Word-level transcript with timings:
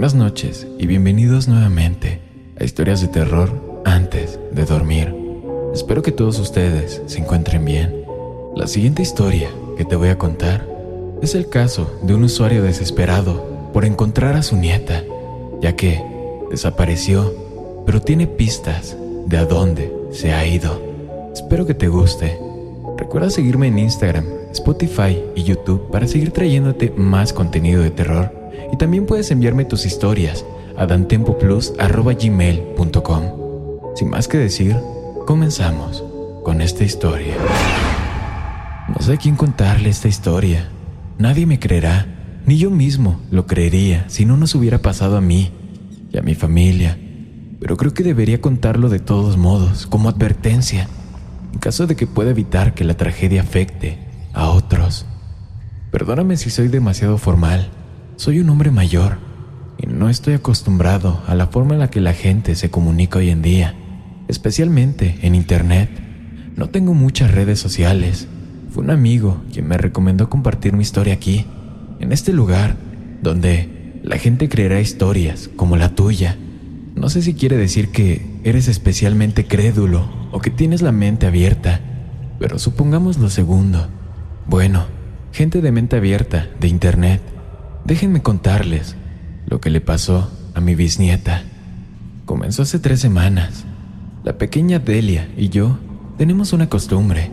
Buenas 0.00 0.14
noches 0.14 0.66
y 0.78 0.86
bienvenidos 0.86 1.46
nuevamente 1.46 2.22
a 2.58 2.64
Historias 2.64 3.02
de 3.02 3.08
Terror 3.08 3.82
antes 3.84 4.40
de 4.50 4.64
dormir. 4.64 5.14
Espero 5.74 6.00
que 6.00 6.10
todos 6.10 6.38
ustedes 6.38 7.02
se 7.04 7.18
encuentren 7.18 7.66
bien. 7.66 8.06
La 8.56 8.66
siguiente 8.66 9.02
historia 9.02 9.50
que 9.76 9.84
te 9.84 9.96
voy 9.96 10.08
a 10.08 10.16
contar 10.16 10.66
es 11.20 11.34
el 11.34 11.50
caso 11.50 12.00
de 12.02 12.14
un 12.14 12.24
usuario 12.24 12.62
desesperado 12.62 13.70
por 13.74 13.84
encontrar 13.84 14.36
a 14.36 14.42
su 14.42 14.56
nieta, 14.56 15.04
ya 15.60 15.76
que 15.76 16.02
desapareció, 16.50 17.34
pero 17.84 18.00
tiene 18.00 18.26
pistas 18.26 18.96
de 19.26 19.36
a 19.36 19.44
dónde 19.44 19.92
se 20.12 20.32
ha 20.32 20.46
ido. 20.46 20.80
Espero 21.34 21.66
que 21.66 21.74
te 21.74 21.88
guste. 21.88 22.38
Recuerda 22.96 23.28
seguirme 23.28 23.66
en 23.66 23.78
Instagram, 23.78 24.24
Spotify 24.52 25.22
y 25.34 25.42
YouTube 25.42 25.90
para 25.90 26.06
seguir 26.06 26.30
trayéndote 26.30 26.90
más 26.96 27.34
contenido 27.34 27.82
de 27.82 27.90
terror 27.90 28.39
y 28.72 28.76
también 28.76 29.06
puedes 29.06 29.30
enviarme 29.30 29.64
tus 29.64 29.86
historias 29.86 30.44
a 30.76 30.86
dantempoplus.gmail.com. 30.86 33.22
Sin 33.94 34.10
más 34.10 34.28
que 34.28 34.38
decir, 34.38 34.76
comenzamos 35.26 36.04
con 36.42 36.60
esta 36.60 36.84
historia. 36.84 37.34
No 38.88 39.00
sé 39.00 39.18
quién 39.18 39.36
contarle 39.36 39.88
esta 39.88 40.08
historia. 40.08 40.68
Nadie 41.18 41.46
me 41.46 41.58
creerá, 41.58 42.06
ni 42.46 42.56
yo 42.56 42.70
mismo 42.70 43.20
lo 43.30 43.46
creería 43.46 44.04
si 44.08 44.24
no 44.24 44.36
nos 44.36 44.54
hubiera 44.54 44.78
pasado 44.78 45.16
a 45.16 45.20
mí 45.20 45.50
y 46.12 46.18
a 46.18 46.22
mi 46.22 46.34
familia. 46.34 46.98
Pero 47.60 47.76
creo 47.76 47.92
que 47.92 48.02
debería 48.02 48.40
contarlo 48.40 48.88
de 48.88 49.00
todos 49.00 49.36
modos, 49.36 49.86
como 49.86 50.08
advertencia, 50.08 50.88
en 51.52 51.58
caso 51.58 51.86
de 51.86 51.94
que 51.94 52.06
pueda 52.06 52.30
evitar 52.30 52.74
que 52.74 52.84
la 52.84 52.94
tragedia 52.94 53.42
afecte 53.42 53.98
a 54.32 54.48
otros. 54.48 55.06
Perdóname 55.90 56.36
si 56.36 56.50
soy 56.50 56.68
demasiado 56.68 57.18
formal, 57.18 57.70
soy 58.20 58.38
un 58.38 58.50
hombre 58.50 58.70
mayor 58.70 59.16
y 59.78 59.86
no 59.86 60.10
estoy 60.10 60.34
acostumbrado 60.34 61.22
a 61.26 61.34
la 61.34 61.46
forma 61.46 61.72
en 61.72 61.80
la 61.80 61.88
que 61.88 62.02
la 62.02 62.12
gente 62.12 62.54
se 62.54 62.70
comunica 62.70 63.18
hoy 63.18 63.30
en 63.30 63.40
día, 63.40 63.74
especialmente 64.28 65.18
en 65.22 65.34
Internet. 65.34 65.88
No 66.54 66.68
tengo 66.68 66.92
muchas 66.92 67.30
redes 67.30 67.60
sociales. 67.60 68.28
Fue 68.72 68.84
un 68.84 68.90
amigo 68.90 69.40
quien 69.50 69.66
me 69.66 69.78
recomendó 69.78 70.28
compartir 70.28 70.74
mi 70.74 70.82
historia 70.82 71.14
aquí, 71.14 71.46
en 71.98 72.12
este 72.12 72.34
lugar, 72.34 72.76
donde 73.22 74.00
la 74.02 74.18
gente 74.18 74.50
creerá 74.50 74.82
historias 74.82 75.48
como 75.56 75.78
la 75.78 75.94
tuya. 75.94 76.36
No 76.96 77.08
sé 77.08 77.22
si 77.22 77.32
quiere 77.32 77.56
decir 77.56 77.88
que 77.88 78.20
eres 78.44 78.68
especialmente 78.68 79.46
crédulo 79.46 80.10
o 80.30 80.40
que 80.40 80.50
tienes 80.50 80.82
la 80.82 80.92
mente 80.92 81.26
abierta, 81.26 81.80
pero 82.38 82.58
supongamos 82.58 83.16
lo 83.16 83.30
segundo. 83.30 83.88
Bueno, 84.46 84.84
gente 85.32 85.62
de 85.62 85.72
mente 85.72 85.96
abierta, 85.96 86.50
de 86.60 86.68
Internet, 86.68 87.22
Déjenme 87.84 88.22
contarles 88.22 88.96
lo 89.46 89.60
que 89.60 89.70
le 89.70 89.80
pasó 89.80 90.30
a 90.54 90.60
mi 90.60 90.74
bisnieta. 90.74 91.42
Comenzó 92.24 92.62
hace 92.62 92.78
tres 92.78 93.00
semanas. 93.00 93.64
La 94.24 94.38
pequeña 94.38 94.78
Delia 94.78 95.28
y 95.36 95.48
yo 95.48 95.78
tenemos 96.18 96.52
una 96.52 96.68
costumbre. 96.68 97.30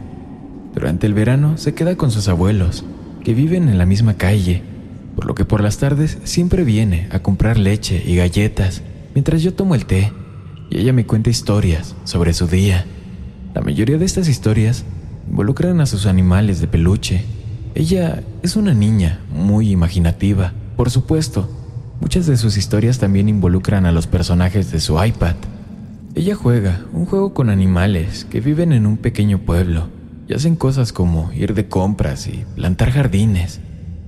Durante 0.74 1.08
el 1.08 1.14
verano 1.14 1.58
se 1.58 1.74
queda 1.74 1.96
con 1.96 2.12
sus 2.12 2.28
abuelos, 2.28 2.86
que 3.24 3.34
viven 3.34 3.68
en 3.68 3.78
la 3.78 3.86
misma 3.86 4.16
calle, 4.16 4.64
por 5.16 5.26
lo 5.26 5.36
que 5.36 5.46
por 5.46 5.62
las 5.62 5.78
tardes 5.78 6.18
siempre 6.24 6.64
viene 6.64 7.08
a 7.12 7.20
comprar 7.20 7.58
leche 7.58 8.04
y 8.06 8.16
galletas 8.16 8.82
mientras 9.18 9.42
yo 9.42 9.54
tomo 9.54 9.74
el 9.74 9.88
té 9.88 10.12
y 10.70 10.78
ella 10.78 10.94
me 10.94 11.08
cuenta 11.08 11.32
historias 11.32 11.96
sobre 12.04 12.34
su 12.34 12.46
día. 12.46 12.86
La 13.56 13.62
mayoría 13.62 13.98
de 13.98 14.06
estas 14.06 14.28
historias 14.28 14.86
involucran 15.28 15.82
a 15.82 15.88
sus 15.88 16.06
animales 16.06 16.62
de 16.62 16.68
peluche 16.68 17.26
ella 17.78 18.24
es 18.42 18.56
una 18.56 18.74
niña 18.74 19.20
muy 19.30 19.70
imaginativa, 19.70 20.52
por 20.76 20.90
supuesto. 20.90 21.48
Muchas 22.02 22.26
de 22.26 22.36
sus 22.36 22.58
historias 22.58 22.98
también 22.98 23.30
involucran 23.30 23.86
a 23.86 23.92
los 23.92 24.08
personajes 24.08 24.72
de 24.72 24.80
su 24.80 25.04
iPad. 25.04 25.36
Ella 26.16 26.34
juega 26.34 26.82
un 26.92 27.06
juego 27.06 27.36
con 27.36 27.52
animales 27.52 28.26
que 28.26 28.42
viven 28.42 28.74
en 28.74 28.88
un 28.88 28.98
pequeño 28.98 29.38
pueblo 29.38 29.90
y 30.28 30.34
hacen 30.34 30.56
cosas 30.56 30.92
como 30.92 31.32
ir 31.34 31.54
de 31.54 31.68
compras 31.68 32.26
y 32.26 32.46
plantar 32.56 32.90
jardines. 32.90 33.60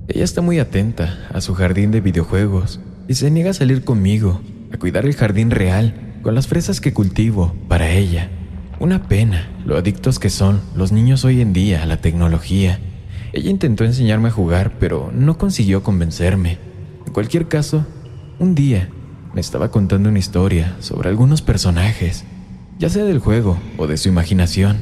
Ella 0.08 0.24
está 0.24 0.40
muy 0.40 0.58
atenta 0.58 1.28
a 1.32 1.40
su 1.40 1.54
jardín 1.54 1.92
de 1.92 2.00
videojuegos 2.00 2.80
y 3.06 3.14
se 3.14 3.30
niega 3.30 3.50
a 3.50 3.54
salir 3.54 3.84
conmigo 3.84 4.40
a 4.72 4.78
cuidar 4.78 5.06
el 5.06 5.14
jardín 5.14 5.52
real 5.52 5.94
con 6.22 6.34
las 6.34 6.48
fresas 6.48 6.80
que 6.80 6.92
cultivo 6.92 7.54
para 7.68 7.92
ella. 7.92 8.30
Una 8.80 9.04
pena 9.04 9.48
lo 9.64 9.76
adictos 9.76 10.18
que 10.18 10.28
son 10.28 10.60
los 10.74 10.90
niños 10.90 11.24
hoy 11.24 11.40
en 11.40 11.52
día 11.52 11.84
a 11.84 11.86
la 11.86 11.98
tecnología 11.98 12.80
ella 13.32 13.50
intentó 13.50 13.84
enseñarme 13.84 14.28
a 14.28 14.32
jugar, 14.32 14.78
pero 14.78 15.10
no 15.14 15.38
consiguió 15.38 15.82
convencerme. 15.82 16.58
En 17.06 17.12
cualquier 17.12 17.46
caso, 17.46 17.86
un 18.38 18.54
día 18.54 18.88
me 19.34 19.40
estaba 19.40 19.70
contando 19.70 20.08
una 20.08 20.18
historia 20.18 20.76
sobre 20.80 21.08
algunos 21.08 21.40
personajes, 21.40 22.24
ya 22.78 22.88
sea 22.88 23.04
del 23.04 23.20
juego 23.20 23.58
o 23.76 23.86
de 23.86 23.96
su 23.96 24.08
imaginación, 24.08 24.78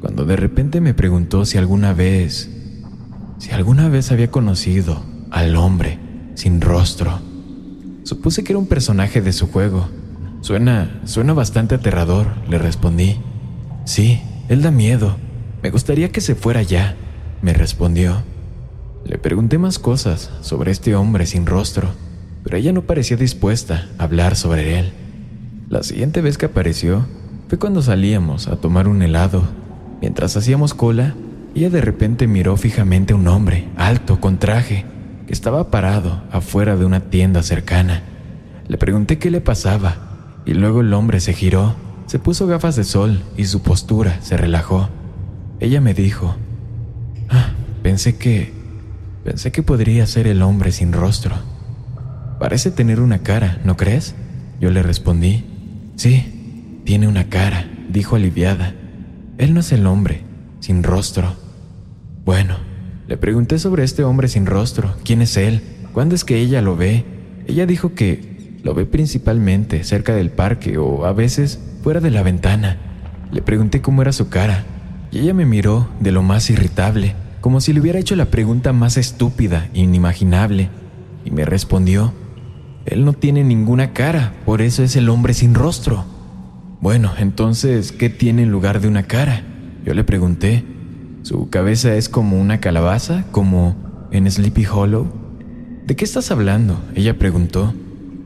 cuando 0.00 0.24
de 0.24 0.36
repente 0.36 0.80
me 0.80 0.94
preguntó 0.94 1.44
si 1.44 1.58
alguna 1.58 1.92
vez, 1.92 2.50
si 3.38 3.50
alguna 3.50 3.88
vez 3.88 4.12
había 4.12 4.30
conocido 4.30 5.02
al 5.30 5.56
hombre 5.56 5.98
sin 6.34 6.60
rostro. 6.60 7.20
Supuse 8.04 8.44
que 8.44 8.52
era 8.52 8.58
un 8.58 8.66
personaje 8.66 9.20
de 9.20 9.32
su 9.32 9.48
juego. 9.48 9.88
Suena, 10.42 11.00
suena 11.06 11.32
bastante 11.32 11.74
aterrador, 11.74 12.26
le 12.48 12.58
respondí. 12.58 13.16
Sí, 13.84 14.20
él 14.48 14.62
da 14.62 14.70
miedo. 14.70 15.16
Me 15.62 15.70
gustaría 15.70 16.12
que 16.12 16.20
se 16.20 16.34
fuera 16.34 16.62
ya 16.62 16.96
me 17.44 17.52
respondió. 17.52 18.22
Le 19.04 19.18
pregunté 19.18 19.58
más 19.58 19.78
cosas 19.78 20.30
sobre 20.40 20.70
este 20.72 20.96
hombre 20.96 21.26
sin 21.26 21.44
rostro, 21.44 21.90
pero 22.42 22.56
ella 22.56 22.72
no 22.72 22.82
parecía 22.82 23.18
dispuesta 23.18 23.86
a 23.98 24.04
hablar 24.04 24.34
sobre 24.34 24.78
él. 24.78 24.92
La 25.68 25.82
siguiente 25.82 26.22
vez 26.22 26.38
que 26.38 26.46
apareció 26.46 27.04
fue 27.48 27.58
cuando 27.58 27.82
salíamos 27.82 28.48
a 28.48 28.56
tomar 28.56 28.88
un 28.88 29.02
helado. 29.02 29.42
Mientras 30.00 30.38
hacíamos 30.38 30.72
cola, 30.72 31.14
ella 31.54 31.68
de 31.68 31.82
repente 31.82 32.26
miró 32.26 32.56
fijamente 32.56 33.12
a 33.12 33.16
un 33.16 33.28
hombre, 33.28 33.68
alto, 33.76 34.20
con 34.20 34.38
traje, 34.38 34.86
que 35.26 35.34
estaba 35.34 35.70
parado 35.70 36.22
afuera 36.32 36.76
de 36.76 36.86
una 36.86 37.00
tienda 37.00 37.42
cercana. 37.42 38.04
Le 38.68 38.78
pregunté 38.78 39.18
qué 39.18 39.30
le 39.30 39.42
pasaba, 39.42 40.40
y 40.46 40.54
luego 40.54 40.80
el 40.80 40.94
hombre 40.94 41.20
se 41.20 41.34
giró, 41.34 41.74
se 42.06 42.18
puso 42.18 42.46
gafas 42.46 42.74
de 42.74 42.84
sol 42.84 43.20
y 43.36 43.44
su 43.44 43.60
postura 43.60 44.18
se 44.22 44.38
relajó. 44.38 44.88
Ella 45.60 45.82
me 45.82 45.92
dijo, 45.92 46.36
pensé 47.84 48.16
que... 48.16 48.50
Pensé 49.24 49.52
que 49.52 49.62
podría 49.62 50.06
ser 50.06 50.26
el 50.26 50.42
hombre 50.42 50.72
sin 50.72 50.92
rostro. 50.92 51.36
Parece 52.40 52.70
tener 52.70 53.00
una 53.00 53.18
cara, 53.18 53.60
¿no 53.64 53.76
crees? 53.76 54.14
Yo 54.60 54.70
le 54.70 54.82
respondí. 54.82 55.44
Sí, 55.96 56.80
tiene 56.84 57.08
una 57.08 57.28
cara, 57.28 57.66
dijo 57.90 58.16
aliviada. 58.16 58.74
Él 59.38 59.54
no 59.54 59.60
es 59.60 59.70
el 59.72 59.86
hombre, 59.86 60.22
sin 60.60 60.82
rostro. 60.82 61.34
Bueno, 62.24 62.56
le 63.06 63.16
pregunté 63.16 63.58
sobre 63.58 63.84
este 63.84 64.02
hombre 64.02 64.28
sin 64.28 64.46
rostro, 64.46 64.94
quién 65.04 65.22
es 65.22 65.36
él, 65.36 65.62
cuándo 65.92 66.14
es 66.14 66.24
que 66.24 66.38
ella 66.38 66.62
lo 66.62 66.76
ve. 66.76 67.04
Ella 67.46 67.66
dijo 67.66 67.94
que 67.94 68.58
lo 68.62 68.74
ve 68.74 68.86
principalmente 68.86 69.84
cerca 69.84 70.14
del 70.14 70.30
parque 70.30 70.78
o 70.78 71.04
a 71.04 71.12
veces 71.12 71.60
fuera 71.82 72.00
de 72.00 72.10
la 72.10 72.22
ventana. 72.22 72.78
Le 73.30 73.42
pregunté 73.42 73.82
cómo 73.82 74.02
era 74.02 74.12
su 74.12 74.28
cara 74.28 74.64
y 75.10 75.18
ella 75.18 75.34
me 75.34 75.46
miró 75.46 75.88
de 76.00 76.12
lo 76.12 76.22
más 76.22 76.50
irritable, 76.50 77.14
como 77.44 77.60
si 77.60 77.74
le 77.74 77.80
hubiera 77.80 77.98
hecho 77.98 78.16
la 78.16 78.30
pregunta 78.30 78.72
más 78.72 78.96
estúpida 78.96 79.68
e 79.74 79.80
inimaginable, 79.80 80.70
y 81.26 81.30
me 81.30 81.44
respondió, 81.44 82.14
Él 82.86 83.04
no 83.04 83.12
tiene 83.12 83.44
ninguna 83.44 83.92
cara, 83.92 84.32
por 84.46 84.62
eso 84.62 84.82
es 84.82 84.96
el 84.96 85.10
hombre 85.10 85.34
sin 85.34 85.52
rostro. 85.52 86.06
Bueno, 86.80 87.12
entonces, 87.18 87.92
¿qué 87.92 88.08
tiene 88.08 88.44
en 88.44 88.50
lugar 88.50 88.80
de 88.80 88.88
una 88.88 89.02
cara? 89.02 89.42
Yo 89.84 89.92
le 89.92 90.04
pregunté. 90.04 90.64
¿Su 91.20 91.50
cabeza 91.50 91.94
es 91.94 92.08
como 92.08 92.40
una 92.40 92.60
calabaza, 92.60 93.26
como 93.30 94.08
en 94.10 94.30
Sleepy 94.30 94.64
Hollow? 94.64 95.06
¿De 95.86 95.96
qué 95.96 96.06
estás 96.06 96.30
hablando? 96.30 96.80
Ella 96.94 97.18
preguntó, 97.18 97.74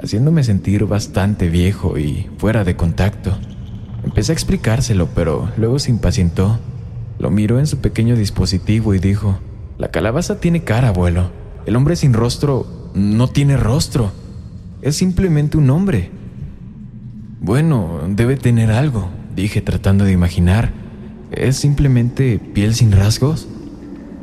haciéndome 0.01 0.45
sentir 0.45 0.85
bastante 0.85 1.49
viejo 1.49 1.99
y 1.99 2.29
fuera 2.39 2.63
de 2.63 2.77
contacto. 2.77 3.37
Empecé 4.05 4.31
a 4.31 4.35
explicárselo, 4.35 5.09
pero 5.13 5.51
luego 5.57 5.81
se 5.81 5.91
impacientó. 5.91 6.61
Lo 7.19 7.31
miró 7.31 7.59
en 7.59 7.67
su 7.67 7.79
pequeño 7.79 8.17
dispositivo 8.17 8.95
y 8.95 8.99
dijo, 8.99 9.39
la 9.79 9.89
calabaza 9.89 10.41
tiene 10.41 10.65
cara, 10.65 10.89
abuelo. 10.89 11.31
El 11.67 11.77
hombre 11.77 11.97
sin 11.97 12.13
rostro 12.13 12.67
no 12.95 13.29
tiene 13.29 13.57
rostro. 13.57 14.11
Es 14.83 14.97
simplemente 14.97 15.57
un 15.57 15.71
hombre. 15.71 16.11
Bueno, 17.41 18.01
debe 18.09 18.37
tener 18.37 18.71
algo, 18.71 19.09
dije 19.37 19.61
tratando 19.61 20.05
de 20.05 20.13
imaginar. 20.13 20.73
¿Es 21.31 21.57
simplemente 21.57 22.39
piel 22.39 22.75
sin 22.75 22.93
rasgos? 22.93 23.49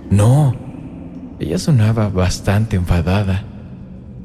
No. 0.09 0.56
Ella 1.39 1.57
sonaba 1.57 2.09
bastante 2.09 2.75
enfadada. 2.75 3.45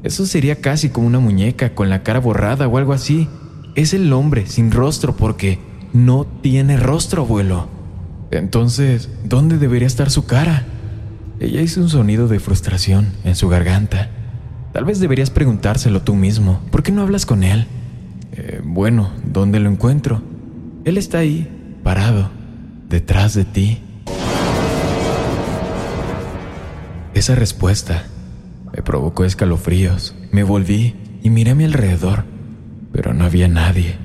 Eso 0.03 0.25
sería 0.25 0.61
casi 0.61 0.89
como 0.89 1.07
una 1.07 1.19
muñeca 1.19 1.75
con 1.75 1.89
la 1.89 2.03
cara 2.03 2.19
borrada 2.19 2.67
o 2.67 2.77
algo 2.77 2.93
así. 2.93 3.27
Es 3.75 3.93
el 3.93 4.11
hombre 4.11 4.47
sin 4.47 4.71
rostro 4.71 5.15
porque 5.15 5.59
no 5.93 6.25
tiene 6.25 6.77
rostro, 6.77 7.21
abuelo. 7.23 7.80
Entonces, 8.31 9.09
¿dónde 9.25 9.57
debería 9.57 9.87
estar 9.87 10.09
su 10.09 10.25
cara? 10.25 10.65
Ella 11.41 11.61
hizo 11.61 11.81
un 11.81 11.89
sonido 11.89 12.29
de 12.29 12.39
frustración 12.39 13.07
en 13.25 13.35
su 13.35 13.49
garganta. 13.49 14.09
Tal 14.71 14.85
vez 14.85 15.01
deberías 15.01 15.29
preguntárselo 15.29 16.01
tú 16.01 16.15
mismo. 16.15 16.61
¿Por 16.71 16.81
qué 16.81 16.93
no 16.93 17.01
hablas 17.01 17.25
con 17.25 17.43
él? 17.43 17.67
Eh, 18.31 18.61
bueno, 18.63 19.11
¿dónde 19.25 19.59
lo 19.59 19.69
encuentro? 19.69 20.21
Él 20.85 20.97
está 20.97 21.17
ahí, 21.17 21.49
parado, 21.83 22.31
detrás 22.87 23.33
de 23.33 23.43
ti. 23.43 23.79
Esa 27.13 27.35
respuesta 27.35 28.05
me 28.73 28.81
provocó 28.81 29.25
escalofríos. 29.25 30.15
Me 30.31 30.43
volví 30.43 30.95
y 31.21 31.29
miré 31.29 31.51
a 31.51 31.55
mi 31.55 31.65
alrededor, 31.65 32.23
pero 32.93 33.13
no 33.13 33.25
había 33.25 33.49
nadie, 33.49 33.97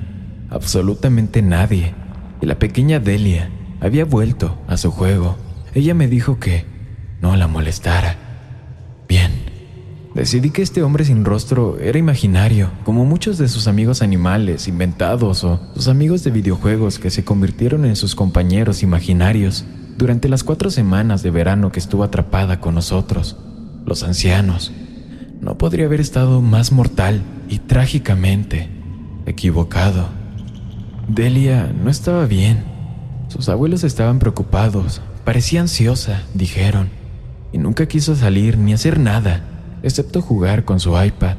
absolutamente 0.49 1.41
nadie. 1.41 1.95
Y 2.41 2.45
la 2.45 2.59
pequeña 2.59 2.99
Delia 2.99 3.49
había 3.79 4.05
vuelto 4.05 4.57
a 4.67 4.77
su 4.77 4.91
juego. 4.91 5.37
Ella 5.73 5.93
me 5.93 6.07
dijo 6.07 6.39
que 6.39 6.65
no 7.21 7.35
la 7.35 7.47
molestara. 7.47 8.15
Bien, 9.07 9.31
Decidí 10.17 10.49
que 10.49 10.63
este 10.63 10.81
hombre 10.81 11.05
sin 11.05 11.25
rostro 11.25 11.77
era 11.79 11.99
imaginario, 11.99 12.71
como 12.83 13.05
muchos 13.05 13.37
de 13.37 13.47
sus 13.47 13.67
amigos 13.67 14.01
animales 14.01 14.67
inventados 14.67 15.43
o 15.43 15.59
sus 15.75 15.87
amigos 15.89 16.23
de 16.23 16.31
videojuegos 16.31 16.97
que 16.97 17.11
se 17.11 17.23
convirtieron 17.23 17.85
en 17.85 17.95
sus 17.95 18.15
compañeros 18.15 18.81
imaginarios 18.81 19.63
durante 19.95 20.27
las 20.27 20.43
cuatro 20.43 20.71
semanas 20.71 21.21
de 21.21 21.29
verano 21.29 21.71
que 21.71 21.77
estuvo 21.77 22.03
atrapada 22.03 22.59
con 22.59 22.73
nosotros, 22.73 23.37
los 23.85 24.01
ancianos. 24.01 24.71
No 25.39 25.59
podría 25.59 25.85
haber 25.85 26.01
estado 26.01 26.41
más 26.41 26.71
mortal 26.71 27.21
y 27.47 27.59
trágicamente 27.59 28.69
equivocado. 29.27 30.07
Delia 31.07 31.71
no 31.83 31.91
estaba 31.91 32.25
bien. 32.25 32.76
Sus 33.27 33.49
abuelos 33.49 33.83
estaban 33.83 34.19
preocupados, 34.19 35.01
parecía 35.25 35.61
ansiosa, 35.61 36.23
dijeron, 36.33 36.89
y 37.51 37.57
nunca 37.57 37.85
quiso 37.87 38.15
salir 38.15 38.57
ni 38.57 38.73
hacer 38.73 38.99
nada 38.99 39.43
excepto 39.83 40.21
jugar 40.21 40.65
con 40.65 40.79
su 40.79 41.01
iPad. 41.01 41.37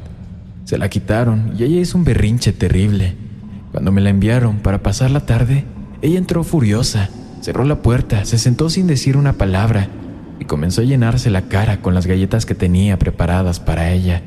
Se 0.64 0.78
la 0.78 0.88
quitaron 0.88 1.54
y 1.58 1.64
ella 1.64 1.80
hizo 1.80 1.96
un 1.96 2.04
berrinche 2.04 2.52
terrible. 2.52 3.16
Cuando 3.72 3.92
me 3.92 4.00
la 4.00 4.10
enviaron 4.10 4.58
para 4.58 4.82
pasar 4.82 5.10
la 5.10 5.20
tarde, 5.20 5.64
ella 6.02 6.18
entró 6.18 6.44
furiosa, 6.44 7.10
cerró 7.40 7.64
la 7.64 7.82
puerta, 7.82 8.24
se 8.24 8.38
sentó 8.38 8.70
sin 8.70 8.86
decir 8.86 9.16
una 9.16 9.34
palabra 9.34 9.88
y 10.38 10.44
comenzó 10.44 10.82
a 10.82 10.84
llenarse 10.84 11.30
la 11.30 11.42
cara 11.48 11.80
con 11.80 11.94
las 11.94 12.06
galletas 12.06 12.46
que 12.46 12.54
tenía 12.54 12.98
preparadas 12.98 13.60
para 13.60 13.90
ella. 13.92 14.22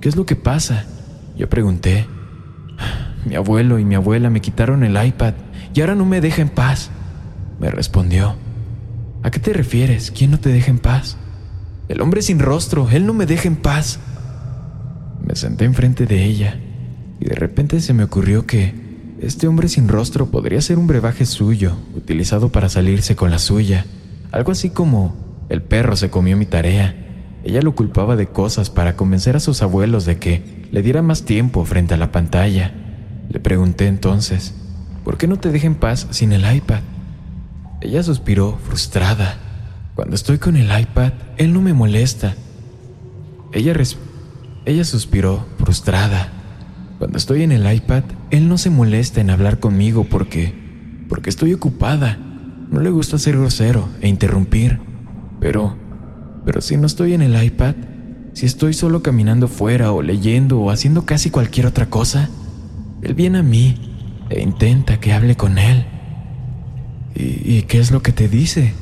¿Qué 0.00 0.08
es 0.08 0.16
lo 0.16 0.26
que 0.26 0.36
pasa? 0.36 0.84
Yo 1.36 1.48
pregunté. 1.48 2.06
Mi 3.24 3.36
abuelo 3.36 3.78
y 3.78 3.84
mi 3.84 3.94
abuela 3.94 4.30
me 4.30 4.40
quitaron 4.40 4.82
el 4.82 5.02
iPad 5.04 5.34
y 5.74 5.80
ahora 5.80 5.94
no 5.94 6.04
me 6.04 6.20
deja 6.20 6.42
en 6.42 6.48
paz. 6.48 6.90
Me 7.60 7.70
respondió. 7.70 8.36
¿A 9.22 9.30
qué 9.30 9.38
te 9.38 9.52
refieres? 9.52 10.10
¿Quién 10.10 10.30
no 10.30 10.40
te 10.40 10.50
deja 10.50 10.70
en 10.70 10.78
paz? 10.78 11.16
El 11.88 12.00
hombre 12.00 12.22
sin 12.22 12.38
rostro, 12.38 12.88
él 12.90 13.04
no 13.06 13.12
me 13.12 13.26
deja 13.26 13.48
en 13.48 13.56
paz. 13.56 14.00
Me 15.26 15.36
senté 15.36 15.64
enfrente 15.64 16.06
de 16.06 16.24
ella 16.24 16.58
y 17.20 17.26
de 17.26 17.34
repente 17.34 17.80
se 17.80 17.92
me 17.92 18.04
ocurrió 18.04 18.46
que 18.46 18.74
este 19.20 19.46
hombre 19.46 19.68
sin 19.68 19.88
rostro 19.88 20.30
podría 20.30 20.62
ser 20.62 20.78
un 20.78 20.86
brebaje 20.86 21.26
suyo, 21.26 21.76
utilizado 21.94 22.50
para 22.50 22.70
salirse 22.70 23.16
con 23.16 23.30
la 23.30 23.38
suya. 23.38 23.84
Algo 24.32 24.52
así 24.52 24.70
como 24.70 25.44
el 25.50 25.62
perro 25.62 25.96
se 25.96 26.08
comió 26.08 26.38
mi 26.38 26.46
tarea. 26.46 26.94
Ella 27.44 27.60
lo 27.60 27.74
culpaba 27.74 28.16
de 28.16 28.28
cosas 28.28 28.70
para 28.70 28.96
convencer 28.96 29.36
a 29.36 29.40
sus 29.40 29.60
abuelos 29.60 30.06
de 30.06 30.18
que 30.18 30.66
le 30.72 30.80
diera 30.80 31.02
más 31.02 31.24
tiempo 31.24 31.64
frente 31.66 31.94
a 31.94 31.98
la 31.98 32.12
pantalla. 32.12 32.72
Le 33.30 33.38
pregunté 33.38 33.86
entonces, 33.86 34.52
¿por 35.04 35.16
qué 35.16 35.28
no 35.28 35.38
te 35.38 35.50
deja 35.50 35.68
en 35.68 35.76
paz 35.76 36.08
sin 36.10 36.32
el 36.32 36.52
iPad? 36.52 36.80
Ella 37.80 38.02
suspiró 38.02 38.58
frustrada. 38.64 39.36
Cuando 39.94 40.16
estoy 40.16 40.38
con 40.38 40.56
el 40.56 40.66
iPad, 40.76 41.12
él 41.36 41.52
no 41.52 41.62
me 41.62 41.72
molesta. 41.72 42.34
Ella, 43.52 43.72
ella 44.66 44.84
suspiró, 44.84 45.46
frustrada. 45.58 46.32
Cuando 46.98 47.18
estoy 47.18 47.44
en 47.44 47.52
el 47.52 47.72
iPad, 47.72 48.02
él 48.32 48.48
no 48.48 48.58
se 48.58 48.68
molesta 48.68 49.20
en 49.20 49.30
hablar 49.30 49.60
conmigo 49.60 50.04
porque... 50.10 50.52
porque 51.08 51.30
estoy 51.30 51.54
ocupada. 51.54 52.18
No 52.70 52.80
le 52.80 52.90
gusta 52.90 53.16
ser 53.16 53.36
grosero 53.36 53.88
e 54.00 54.08
interrumpir. 54.08 54.80
Pero... 55.38 55.76
pero 56.44 56.60
si 56.60 56.76
no 56.76 56.86
estoy 56.86 57.14
en 57.14 57.22
el 57.22 57.40
iPad, 57.40 57.76
si 58.32 58.46
estoy 58.46 58.74
solo 58.74 59.02
caminando 59.02 59.46
fuera 59.46 59.92
o 59.92 60.02
leyendo 60.02 60.58
o 60.60 60.70
haciendo 60.70 61.06
casi 61.06 61.30
cualquier 61.30 61.66
otra 61.66 61.86
cosa, 61.86 62.28
él 63.02 63.14
viene 63.14 63.38
a 63.38 63.42
mí 63.42 63.76
e 64.28 64.40
intenta 64.40 65.00
que 65.00 65.12
hable 65.12 65.36
con 65.36 65.58
él. 65.58 65.84
¿Y, 67.14 67.56
y 67.56 67.62
qué 67.62 67.78
es 67.78 67.90
lo 67.90 68.02
que 68.02 68.12
te 68.12 68.28
dice? 68.28 68.74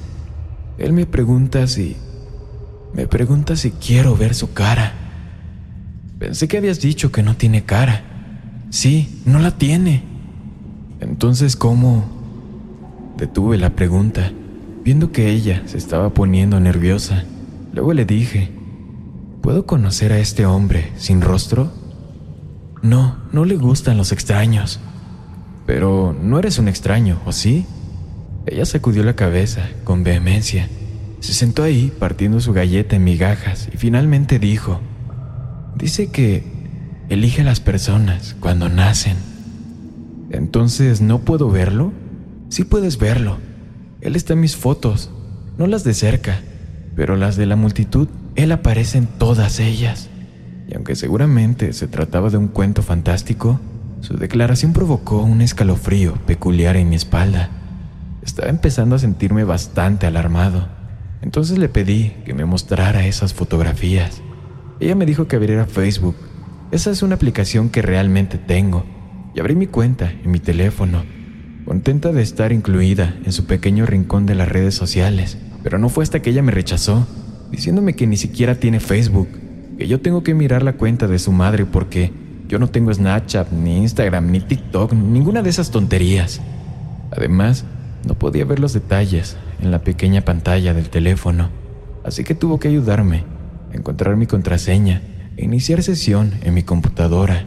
Él 0.78 0.92
me 0.92 1.06
pregunta 1.06 1.66
si... 1.66 1.96
Me 2.94 3.06
pregunta 3.06 3.54
si 3.56 3.70
quiero 3.72 4.16
ver 4.16 4.34
su 4.34 4.52
cara. 4.52 4.92
Pensé 6.18 6.48
que 6.48 6.58
habías 6.58 6.80
dicho 6.80 7.12
que 7.12 7.22
no 7.22 7.36
tiene 7.36 7.64
cara. 7.64 8.02
Sí, 8.70 9.20
no 9.24 9.38
la 9.38 9.56
tiene. 9.56 10.02
Entonces, 11.00 11.54
¿cómo? 11.54 12.04
Detuve 13.16 13.56
la 13.56 13.70
pregunta, 13.70 14.32
viendo 14.84 15.12
que 15.12 15.30
ella 15.30 15.62
se 15.66 15.78
estaba 15.78 16.10
poniendo 16.10 16.60
nerviosa. 16.60 17.24
Luego 17.72 17.92
le 17.92 18.04
dije, 18.04 18.50
¿puedo 19.42 19.66
conocer 19.66 20.12
a 20.12 20.18
este 20.18 20.46
hombre 20.46 20.92
sin 20.96 21.20
rostro? 21.20 21.72
No, 22.82 23.16
no 23.32 23.44
le 23.44 23.56
gustan 23.56 23.96
los 23.96 24.12
extraños. 24.12 24.80
Pero 25.66 26.16
no 26.18 26.38
eres 26.38 26.58
un 26.58 26.68
extraño, 26.68 27.20
¿o 27.26 27.32
sí? 27.32 27.66
Ella 28.46 28.64
sacudió 28.64 29.04
la 29.04 29.16
cabeza 29.16 29.68
con 29.84 30.04
vehemencia. 30.04 30.68
Se 31.20 31.34
sentó 31.34 31.62
ahí 31.62 31.92
partiendo 31.98 32.40
su 32.40 32.52
galleta 32.52 32.96
en 32.96 33.04
migajas 33.04 33.68
y 33.72 33.76
finalmente 33.76 34.38
dijo, 34.38 34.80
dice 35.76 36.10
que 36.10 36.44
elige 37.08 37.42
a 37.42 37.44
las 37.44 37.60
personas 37.60 38.36
cuando 38.40 38.68
nacen. 38.68 39.16
Entonces, 40.30 41.00
¿no 41.00 41.20
puedo 41.20 41.50
verlo? 41.50 41.92
Sí 42.48 42.64
puedes 42.64 42.98
verlo. 42.98 43.38
Él 44.00 44.16
está 44.16 44.34
en 44.34 44.40
mis 44.40 44.56
fotos, 44.56 45.10
no 45.58 45.66
las 45.66 45.84
de 45.84 45.92
cerca, 45.92 46.40
pero 46.94 47.16
las 47.16 47.36
de 47.36 47.46
la 47.46 47.56
multitud, 47.56 48.08
él 48.36 48.52
aparece 48.52 48.98
en 48.98 49.06
todas 49.06 49.60
ellas. 49.60 50.08
Y 50.68 50.74
aunque 50.74 50.96
seguramente 50.96 51.72
se 51.72 51.88
trataba 51.88 52.28
de 52.28 52.36
un 52.36 52.48
cuento 52.48 52.82
fantástico, 52.82 53.58
su 54.02 54.16
declaración 54.16 54.72
provocó 54.72 55.22
un 55.22 55.40
escalofrío 55.40 56.14
peculiar 56.26 56.76
en 56.76 56.90
mi 56.90 56.96
espalda. 56.96 57.48
Estaba 58.22 58.50
empezando 58.50 58.94
a 58.94 58.98
sentirme 58.98 59.44
bastante 59.44 60.06
alarmado. 60.06 60.68
Entonces 61.22 61.58
le 61.58 61.68
pedí 61.68 62.12
que 62.24 62.34
me 62.34 62.44
mostrara 62.44 63.06
esas 63.06 63.32
fotografías. 63.32 64.20
Ella 64.78 64.94
me 64.94 65.06
dijo 65.06 65.26
que 65.26 65.36
abriera 65.36 65.66
Facebook. 65.66 66.16
Esa 66.70 66.90
es 66.90 67.02
una 67.02 67.14
aplicación 67.14 67.70
que 67.70 67.82
realmente 67.82 68.36
tengo. 68.36 68.84
Y 69.34 69.40
abrí 69.40 69.56
mi 69.56 69.66
cuenta 69.66 70.12
en 70.12 70.30
mi 70.30 70.38
teléfono, 70.38 71.02
contenta 71.64 72.12
de 72.12 72.22
estar 72.22 72.52
incluida 72.52 73.16
en 73.24 73.32
su 73.32 73.46
pequeño 73.46 73.86
rincón 73.86 74.26
de 74.26 74.34
las 74.34 74.48
redes 74.48 74.74
sociales. 74.74 75.38
Pero 75.62 75.78
no 75.78 75.88
fue 75.88 76.04
hasta 76.04 76.20
que 76.20 76.30
ella 76.30 76.42
me 76.42 76.52
rechazó, 76.52 77.06
diciéndome 77.50 77.94
que 77.94 78.06
ni 78.06 78.16
siquiera 78.16 78.56
tiene 78.56 78.80
Facebook, 78.80 79.28
que 79.78 79.86
yo 79.86 80.00
tengo 80.00 80.24
que 80.24 80.34
mirar 80.34 80.62
la 80.64 80.72
cuenta 80.74 81.06
de 81.06 81.20
su 81.20 81.30
madre 81.30 81.64
porque 81.64 82.12
yo 82.48 82.58
no 82.58 82.68
tengo 82.68 82.92
Snapchat, 82.92 83.52
ni 83.52 83.76
Instagram, 83.78 84.30
ni 84.30 84.40
TikTok, 84.40 84.92
ninguna 84.92 85.42
de 85.42 85.50
esas 85.50 85.70
tonterías. 85.70 86.40
Además, 87.12 87.64
no 88.06 88.14
podía 88.14 88.44
ver 88.44 88.58
los 88.58 88.72
detalles 88.72 89.36
en 89.62 89.70
la 89.70 89.80
pequeña 89.80 90.22
pantalla 90.22 90.74
del 90.74 90.88
teléfono, 90.88 91.50
así 92.04 92.24
que 92.24 92.34
tuvo 92.34 92.58
que 92.58 92.68
ayudarme 92.68 93.24
a 93.72 93.76
encontrar 93.76 94.16
mi 94.16 94.26
contraseña 94.26 95.02
e 95.36 95.44
iniciar 95.44 95.82
sesión 95.82 96.32
en 96.42 96.54
mi 96.54 96.64
computadora. 96.64 97.44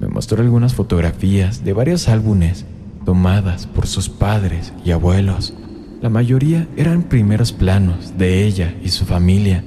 Me 0.00 0.08
mostró 0.08 0.42
algunas 0.42 0.74
fotografías 0.74 1.64
de 1.64 1.72
varios 1.72 2.08
álbumes 2.08 2.64
tomadas 3.04 3.66
por 3.66 3.86
sus 3.86 4.08
padres 4.08 4.72
y 4.84 4.90
abuelos. 4.90 5.54
La 6.00 6.08
mayoría 6.08 6.66
eran 6.76 7.04
primeros 7.04 7.52
planos 7.52 8.18
de 8.18 8.44
ella 8.44 8.74
y 8.82 8.88
su 8.88 9.04
familia, 9.04 9.62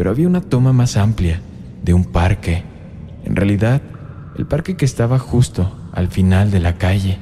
pero 0.00 0.08
había 0.08 0.28
una 0.28 0.40
toma 0.40 0.72
más 0.72 0.96
amplia 0.96 1.42
de 1.84 1.92
un 1.92 2.06
parque. 2.06 2.62
En 3.22 3.36
realidad, 3.36 3.82
el 4.34 4.46
parque 4.46 4.74
que 4.74 4.86
estaba 4.86 5.18
justo 5.18 5.76
al 5.92 6.08
final 6.08 6.50
de 6.50 6.58
la 6.58 6.78
calle. 6.78 7.18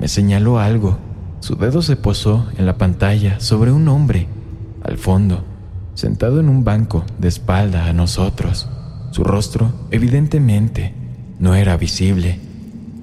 Me 0.00 0.08
señaló 0.08 0.58
algo. 0.58 0.98
Su 1.38 1.54
dedo 1.54 1.82
se 1.82 1.94
posó 1.94 2.48
en 2.58 2.66
la 2.66 2.78
pantalla 2.78 3.38
sobre 3.38 3.70
un 3.70 3.86
hombre, 3.86 4.26
al 4.82 4.98
fondo, 4.98 5.44
sentado 5.94 6.40
en 6.40 6.48
un 6.48 6.64
banco 6.64 7.04
de 7.20 7.28
espalda 7.28 7.86
a 7.86 7.92
nosotros. 7.92 8.68
Su 9.12 9.22
rostro, 9.22 9.70
evidentemente, 9.92 10.92
no 11.38 11.54
era 11.54 11.76
visible. 11.76 12.40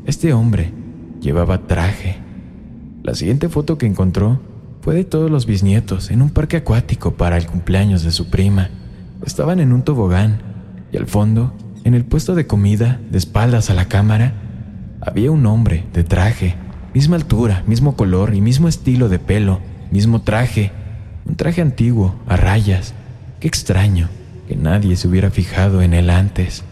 Este 0.06 0.34
hombre 0.34 0.74
llevaba 1.22 1.60
traje. 1.60 2.18
La 3.04 3.16
siguiente 3.16 3.48
foto 3.48 3.78
que 3.78 3.86
encontró 3.86 4.42
fue 4.82 4.96
de 4.96 5.06
todos 5.06 5.32
los 5.32 5.46
bisnietos 5.46 6.12
en 6.12 6.22
un 6.22 6.30
parque 6.30 6.58
acuático 6.58 7.14
para 7.14 7.38
el 7.38 7.48
cumpleaños 7.48 8.04
de 8.04 8.12
su 8.12 8.30
prima. 8.30 8.70
Estaban 9.26 9.60
en 9.60 9.74
un 9.74 9.84
tobogán 9.84 10.40
y 10.92 10.98
al 10.98 11.08
fondo, 11.08 11.54
en 11.84 11.94
el 11.94 12.06
puesto 12.06 12.36
de 12.36 12.48
comida, 12.48 13.00
de 13.10 13.18
espaldas 13.18 13.70
a 13.70 13.74
la 13.74 13.88
cámara, 13.88 14.34
había 15.02 15.32
un 15.32 15.46
hombre 15.46 15.86
de 15.94 16.04
traje, 16.04 16.56
misma 16.94 17.16
altura, 17.16 17.64
mismo 17.68 17.96
color 17.96 18.34
y 18.34 18.42
mismo 18.42 18.68
estilo 18.68 19.10
de 19.10 19.20
pelo, 19.20 19.60
mismo 19.92 20.22
traje, 20.22 20.72
un 21.26 21.36
traje 21.36 21.62
antiguo, 21.62 22.16
a 22.28 22.38
rayas. 22.38 22.94
Qué 23.40 23.48
extraño 23.48 24.10
que 24.48 24.56
nadie 24.56 24.96
se 24.96 25.08
hubiera 25.08 25.30
fijado 25.30 25.82
en 25.82 25.94
él 25.94 26.10
antes. 26.10 26.64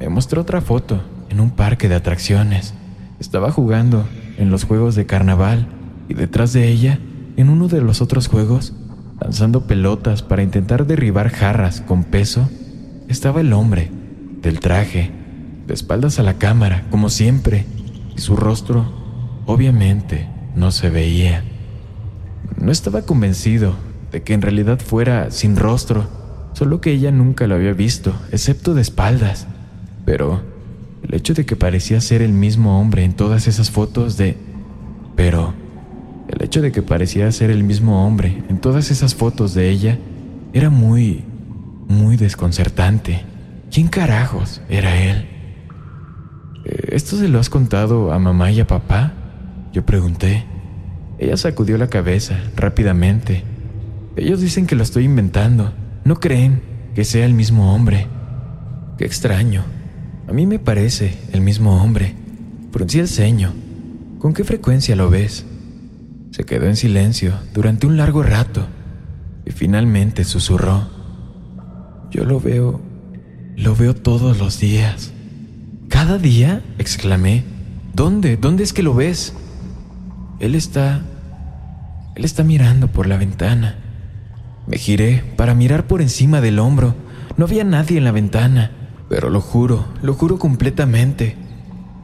Me 0.00 0.08
mostró 0.08 0.42
otra 0.42 0.60
foto 0.60 1.02
en 1.30 1.40
un 1.40 1.50
parque 1.50 1.88
de 1.88 1.94
atracciones. 1.94 2.74
Estaba 3.20 3.52
jugando 3.52 4.04
en 4.38 4.50
los 4.50 4.64
juegos 4.64 4.94
de 4.94 5.06
carnaval 5.06 5.66
y 6.08 6.14
detrás 6.14 6.52
de 6.52 6.68
ella, 6.68 6.98
en 7.36 7.50
uno 7.50 7.68
de 7.68 7.80
los 7.80 8.00
otros 8.00 8.28
juegos, 8.28 8.74
lanzando 9.20 9.66
pelotas 9.66 10.22
para 10.22 10.42
intentar 10.42 10.86
derribar 10.86 11.30
jarras 11.30 11.80
con 11.80 12.04
peso, 12.04 12.48
estaba 13.08 13.40
el 13.40 13.52
hombre 13.52 13.90
del 14.42 14.60
traje, 14.60 15.10
de 15.66 15.74
espaldas 15.74 16.18
a 16.18 16.22
la 16.22 16.34
cámara, 16.34 16.84
como 16.90 17.10
siempre, 17.10 17.66
y 18.16 18.20
su 18.20 18.36
rostro 18.36 18.92
obviamente 19.46 20.28
no 20.54 20.70
se 20.70 20.90
veía. 20.90 21.44
No 22.56 22.72
estaba 22.72 23.02
convencido 23.02 23.74
de 24.12 24.22
que 24.22 24.34
en 24.34 24.42
realidad 24.42 24.78
fuera 24.80 25.30
sin 25.30 25.56
rostro, 25.56 26.06
solo 26.52 26.80
que 26.80 26.92
ella 26.92 27.10
nunca 27.10 27.46
lo 27.46 27.54
había 27.54 27.72
visto, 27.72 28.14
excepto 28.32 28.74
de 28.74 28.82
espaldas. 28.82 29.46
Pero 30.04 30.42
el 31.02 31.14
hecho 31.14 31.34
de 31.34 31.46
que 31.46 31.56
parecía 31.56 32.00
ser 32.00 32.22
el 32.22 32.32
mismo 32.32 32.80
hombre 32.80 33.04
en 33.04 33.14
todas 33.14 33.46
esas 33.46 33.70
fotos 33.70 34.16
de... 34.16 34.36
Pero 35.16 35.54
el 36.28 36.44
hecho 36.44 36.60
de 36.60 36.72
que 36.72 36.82
parecía 36.82 37.30
ser 37.32 37.50
el 37.50 37.64
mismo 37.64 38.06
hombre 38.06 38.42
en 38.48 38.58
todas 38.58 38.90
esas 38.90 39.14
fotos 39.14 39.54
de 39.54 39.70
ella 39.70 39.98
era 40.52 40.70
muy, 40.70 41.24
muy 41.88 42.16
desconcertante. 42.16 43.22
¿Quién 43.72 43.88
carajos 43.88 44.60
era 44.68 44.96
él? 44.96 45.26
Eh, 46.64 46.90
¿Esto 46.92 47.16
se 47.16 47.28
lo 47.28 47.38
has 47.38 47.50
contado 47.50 48.12
a 48.12 48.18
mamá 48.18 48.50
y 48.50 48.60
a 48.60 48.66
papá? 48.66 49.12
Yo 49.72 49.84
pregunté. 49.84 50.44
Ella 51.18 51.36
sacudió 51.36 51.78
la 51.78 51.88
cabeza 51.88 52.38
rápidamente. 52.56 53.42
Ellos 54.16 54.40
dicen 54.40 54.66
que 54.66 54.76
lo 54.76 54.82
estoy 54.82 55.04
inventando. 55.04 55.72
No 56.04 56.20
creen 56.20 56.62
que 56.94 57.04
sea 57.04 57.24
el 57.24 57.34
mismo 57.34 57.74
hombre. 57.74 58.06
Qué 58.96 59.04
extraño. 59.04 59.64
A 60.28 60.32
mí 60.32 60.46
me 60.46 60.58
parece 60.58 61.18
el 61.32 61.40
mismo 61.40 61.82
hombre. 61.82 62.14
Fruncí 62.70 62.98
el 62.98 63.08
ceño. 63.08 63.52
¿Con 64.18 64.34
qué 64.34 64.44
frecuencia 64.44 64.96
lo 64.96 65.10
ves? 65.10 65.46
Se 66.30 66.44
quedó 66.44 66.66
en 66.66 66.76
silencio 66.76 67.34
durante 67.54 67.86
un 67.86 67.96
largo 67.96 68.22
rato 68.22 68.66
y 69.44 69.50
finalmente 69.50 70.24
susurró. 70.24 70.88
Yo 72.10 72.24
lo 72.24 72.40
veo, 72.40 72.80
lo 73.56 73.74
veo 73.74 73.94
todos 73.94 74.38
los 74.38 74.60
días. 74.60 75.12
¿Cada 75.88 76.18
día? 76.18 76.62
exclamé. 76.78 77.44
¿Dónde? 77.94 78.36
¿Dónde 78.36 78.62
es 78.62 78.72
que 78.72 78.82
lo 78.82 78.94
ves? 78.94 79.34
Él 80.38 80.54
está... 80.54 81.02
Él 82.14 82.24
está 82.24 82.44
mirando 82.44 82.88
por 82.88 83.06
la 83.06 83.16
ventana. 83.16 83.76
Me 84.66 84.76
giré 84.76 85.24
para 85.36 85.54
mirar 85.54 85.86
por 85.86 86.02
encima 86.02 86.40
del 86.40 86.58
hombro. 86.58 86.94
No 87.36 87.46
había 87.46 87.64
nadie 87.64 87.98
en 87.98 88.04
la 88.04 88.12
ventana. 88.12 88.72
Pero 89.08 89.30
lo 89.30 89.40
juro, 89.40 89.86
lo 90.02 90.14
juro 90.14 90.38
completamente. 90.38 91.36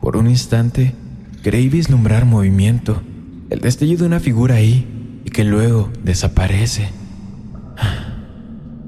Por 0.00 0.16
un 0.16 0.28
instante, 0.28 0.94
creí 1.42 1.68
vislumbrar 1.68 2.24
movimiento, 2.24 3.02
el 3.50 3.60
destello 3.60 3.98
de 3.98 4.06
una 4.06 4.20
figura 4.20 4.56
ahí 4.56 5.20
y 5.24 5.30
que 5.30 5.44
luego 5.44 5.90
desaparece. 6.02 6.88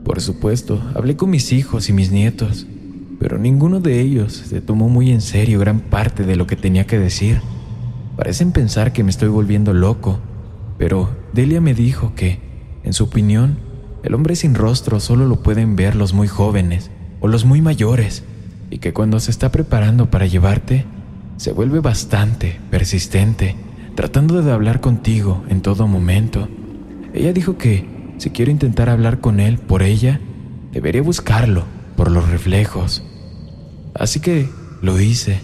Por 0.04 0.20
supuesto, 0.20 0.80
hablé 0.94 1.16
con 1.16 1.30
mis 1.30 1.52
hijos 1.52 1.88
y 1.88 1.92
mis 1.92 2.12
nietos, 2.12 2.66
pero 3.18 3.38
ninguno 3.38 3.80
de 3.80 4.00
ellos 4.00 4.32
se 4.32 4.60
tomó 4.60 4.88
muy 4.88 5.10
en 5.10 5.20
serio 5.20 5.58
gran 5.58 5.80
parte 5.80 6.24
de 6.24 6.36
lo 6.36 6.46
que 6.46 6.56
tenía 6.56 6.86
que 6.86 6.98
decir. 6.98 7.40
Parecen 8.16 8.52
pensar 8.52 8.92
que 8.92 9.04
me 9.04 9.10
estoy 9.10 9.28
volviendo 9.28 9.72
loco, 9.72 10.20
pero 10.78 11.10
Delia 11.32 11.60
me 11.60 11.74
dijo 11.74 12.14
que, 12.14 12.40
en 12.84 12.92
su 12.92 13.04
opinión, 13.04 13.58
el 14.04 14.14
hombre 14.14 14.36
sin 14.36 14.54
rostro 14.54 15.00
solo 15.00 15.26
lo 15.26 15.42
pueden 15.42 15.76
ver 15.76 15.96
los 15.96 16.12
muy 16.12 16.28
jóvenes 16.28 16.90
o 17.20 17.28
los 17.28 17.44
muy 17.44 17.60
mayores, 17.60 18.22
y 18.70 18.78
que 18.78 18.92
cuando 18.92 19.20
se 19.20 19.30
está 19.30 19.50
preparando 19.50 20.10
para 20.10 20.26
llevarte, 20.26 20.84
se 21.36 21.52
vuelve 21.52 21.80
bastante 21.80 22.60
persistente, 22.70 23.56
tratando 23.96 24.42
de 24.42 24.52
hablar 24.52 24.80
contigo 24.80 25.42
en 25.48 25.62
todo 25.62 25.88
momento. 25.88 26.48
Ella 27.14 27.32
dijo 27.32 27.56
que, 27.56 28.14
si 28.18 28.30
quiero 28.30 28.52
intentar 28.52 28.88
hablar 28.88 29.20
con 29.20 29.40
él 29.40 29.58
por 29.58 29.82
ella, 29.82 30.20
debería 30.70 31.02
buscarlo 31.02 31.64
por 31.96 32.10
los 32.10 32.28
reflejos. 32.28 33.02
Así 33.94 34.20
que 34.20 34.48
lo 34.82 35.00
hice. 35.00 35.40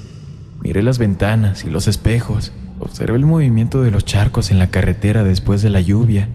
Miré 0.63 0.83
las 0.83 0.99
ventanas 0.99 1.65
y 1.65 1.71
los 1.71 1.89
espejos, 1.89 2.53
observé 2.79 3.17
el 3.17 3.27
movimiento 3.27 3.83
de 3.83 3.91
los 3.91 4.05
charcos 4.05 4.51
en 4.51 4.59
la 4.59 4.71
carretera 4.71 5.25
después 5.25 5.63
de 5.63 5.71
la 5.71 5.81
lluvia, 5.81 6.29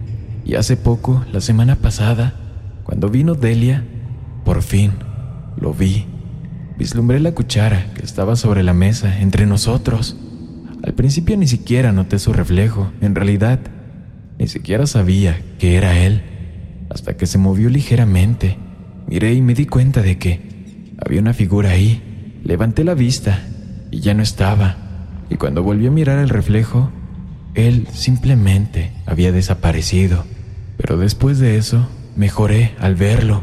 y 0.44 0.56
hace 0.56 0.76
poco, 0.76 1.24
la 1.32 1.40
semana 1.40 1.76
pasada, 1.76 2.34
cuando 2.82 3.08
vino 3.08 3.34
Delia, 3.34 3.84
por 4.44 4.62
fin 4.62 4.92
lo 5.56 5.72
vi. 5.72 6.06
Vislumbré 6.78 7.20
la 7.20 7.32
cuchara 7.32 7.92
que 7.94 8.02
estaba 8.02 8.34
sobre 8.34 8.62
la 8.62 8.72
mesa 8.72 9.20
entre 9.20 9.46
nosotros. 9.46 10.16
Al 10.82 10.94
principio 10.94 11.36
ni 11.36 11.48
siquiera 11.48 11.92
noté 11.92 12.18
su 12.18 12.32
reflejo, 12.32 12.92
en 13.00 13.14
realidad, 13.14 13.58
ni 14.38 14.46
siquiera 14.46 14.86
sabía 14.86 15.40
que 15.58 15.76
era 15.76 15.98
él, 15.98 16.22
hasta 16.90 17.16
que 17.16 17.26
se 17.26 17.38
movió 17.38 17.68
ligeramente. 17.68 18.56
Miré 19.08 19.34
y 19.34 19.42
me 19.42 19.54
di 19.54 19.66
cuenta 19.66 20.02
de 20.02 20.18
que 20.18 20.94
había 21.04 21.20
una 21.20 21.34
figura 21.34 21.70
ahí. 21.70 22.40
Levanté 22.44 22.84
la 22.84 22.94
vista 22.94 23.42
y 23.90 24.00
ya 24.00 24.14
no 24.14 24.22
estaba. 24.22 24.76
Y 25.28 25.36
cuando 25.36 25.62
volví 25.62 25.86
a 25.86 25.90
mirar 25.90 26.20
el 26.20 26.28
reflejo, 26.28 26.90
él 27.54 27.88
simplemente 27.92 28.92
había 29.04 29.32
desaparecido. 29.32 30.24
Pero 30.76 30.96
después 30.96 31.40
de 31.40 31.56
eso, 31.56 31.88
mejoré 32.14 32.74
al 32.78 32.94
verlo. 32.94 33.42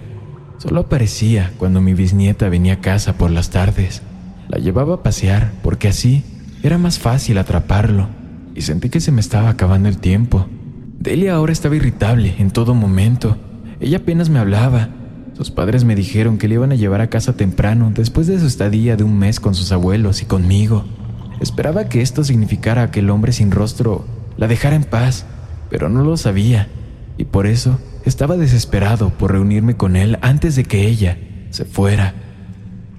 Solo 0.57 0.81
aparecía 0.81 1.51
cuando 1.57 1.81
mi 1.81 1.93
bisnieta 1.93 2.47
venía 2.47 2.75
a 2.75 2.81
casa 2.81 3.17
por 3.17 3.29
las 3.29 3.49
tardes. 3.49 4.01
La 4.47 4.57
llevaba 4.57 4.95
a 4.95 5.03
pasear 5.03 5.51
porque 5.61 5.89
así 5.89 6.23
era 6.67 6.77
más 6.77 6.99
fácil 6.99 7.37
atraparlo 7.37 8.07
y 8.55 8.61
sentí 8.61 8.89
que 8.89 8.99
se 8.99 9.11
me 9.11 9.21
estaba 9.21 9.49
acabando 9.49 9.89
el 9.89 9.97
tiempo. 9.97 10.47
Delia 10.99 11.35
ahora 11.35 11.51
estaba 11.51 11.75
irritable 11.75 12.35
en 12.39 12.51
todo 12.51 12.73
momento. 12.73 13.37
Ella 13.79 13.97
apenas 13.97 14.29
me 14.29 14.39
hablaba. 14.39 14.89
Sus 15.33 15.51
padres 15.51 15.83
me 15.83 15.95
dijeron 15.95 16.37
que 16.37 16.47
le 16.47 16.55
iban 16.55 16.71
a 16.71 16.75
llevar 16.75 17.01
a 17.01 17.09
casa 17.09 17.35
temprano 17.35 17.91
después 17.93 18.25
de 18.25 18.39
su 18.39 18.47
estadía 18.47 18.95
de 18.95 19.03
un 19.03 19.19
mes 19.19 19.39
con 19.39 19.53
sus 19.53 19.71
abuelos 19.71 20.21
y 20.21 20.25
conmigo. 20.25 20.85
Esperaba 21.41 21.89
que 21.89 22.01
esto 22.01 22.23
significara 22.23 22.89
que 22.89 23.01
el 23.01 23.09
hombre 23.09 23.33
sin 23.33 23.51
rostro 23.51 24.05
la 24.37 24.47
dejara 24.47 24.75
en 24.75 24.85
paz, 24.85 25.25
pero 25.69 25.89
no 25.89 26.03
lo 26.03 26.15
sabía, 26.15 26.69
y 27.17 27.25
por 27.25 27.45
eso 27.45 27.79
estaba 28.05 28.37
desesperado 28.37 29.09
por 29.09 29.33
reunirme 29.33 29.75
con 29.75 29.97
él 29.97 30.17
antes 30.21 30.55
de 30.55 30.63
que 30.63 30.87
ella 30.87 31.17
se 31.49 31.65
fuera. 31.65 32.13